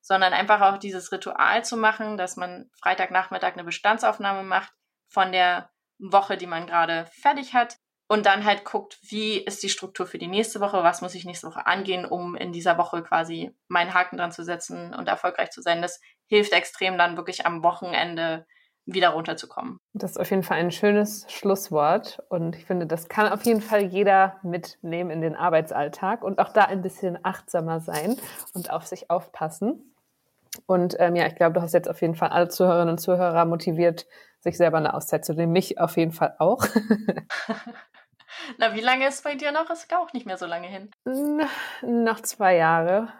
[0.00, 4.72] Sondern einfach auch dieses Ritual zu machen, dass man Freitagnachmittag eine Bestandsaufnahme macht
[5.08, 9.68] von der Woche, die man gerade fertig hat, und dann halt guckt, wie ist die
[9.68, 13.02] Struktur für die nächste Woche, was muss ich nächste Woche angehen, um in dieser Woche
[13.02, 15.82] quasi meinen Haken dran zu setzen und erfolgreich zu sein.
[15.82, 18.46] Das hilft extrem dann wirklich am Wochenende
[18.86, 19.78] wieder runterzukommen.
[19.92, 23.60] Das ist auf jeden Fall ein schönes Schlusswort und ich finde, das kann auf jeden
[23.60, 28.16] Fall jeder mitnehmen in den Arbeitsalltag und auch da ein bisschen achtsamer sein
[28.54, 29.94] und auf sich aufpassen.
[30.64, 33.44] Und ähm, ja, ich glaube, du hast jetzt auf jeden Fall alle Zuhörerinnen und Zuhörer
[33.44, 34.06] motiviert,
[34.40, 35.52] sich selber eine Auszeit zu nehmen.
[35.52, 36.64] Mich auf jeden Fall auch.
[38.58, 39.70] Na, wie lange ist bei dir noch?
[39.70, 40.90] Ist auch nicht mehr so lange hin.
[41.82, 43.12] noch zwei Jahre.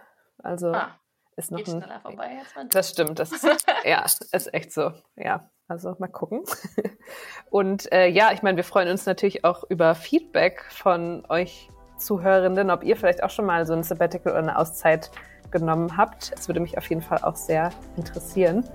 [0.42, 0.98] Also ah,
[1.36, 2.56] ist noch geht ein, schneller vorbei jetzt.
[2.56, 2.68] Mann.
[2.70, 3.18] Das stimmt.
[3.18, 3.30] Das
[3.84, 4.92] ja, ist echt so.
[5.16, 6.44] Ja, also mal gucken.
[7.50, 12.70] Und äh, ja, ich meine, wir freuen uns natürlich auch über Feedback von euch Zuhörenden,
[12.70, 15.10] ob ihr vielleicht auch schon mal so ein Sabbatical oder eine Auszeit
[15.50, 16.32] genommen habt.
[16.36, 18.68] Es würde mich auf jeden Fall auch sehr interessieren.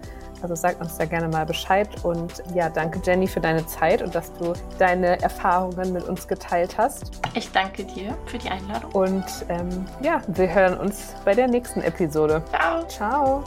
[0.43, 1.87] Also sag uns da gerne mal Bescheid.
[2.03, 6.77] Und ja, danke Jenny für deine Zeit und dass du deine Erfahrungen mit uns geteilt
[6.77, 7.11] hast.
[7.33, 8.91] Ich danke dir für die Einladung.
[8.91, 12.43] Und ähm, ja, wir hören uns bei der nächsten Episode.
[12.51, 12.87] Ciao.
[12.87, 13.43] Ciao.